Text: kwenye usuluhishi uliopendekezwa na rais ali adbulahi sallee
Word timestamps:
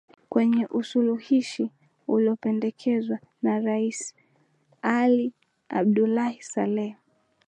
kwenye 0.29 0.65
usuluhishi 0.67 1.71
uliopendekezwa 2.07 3.19
na 3.41 3.59
rais 3.59 4.15
ali 4.81 5.33
adbulahi 5.69 6.43
sallee 6.43 6.95